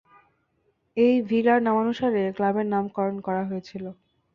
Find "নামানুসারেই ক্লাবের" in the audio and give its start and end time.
1.63-2.67